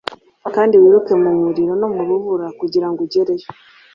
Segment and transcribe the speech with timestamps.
[0.55, 3.47] kandi wiruke mu muriro no mu rubura kugira ngo ugereyo.”